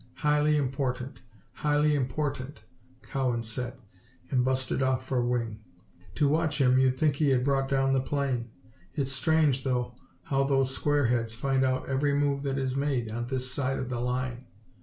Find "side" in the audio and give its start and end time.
13.53-13.77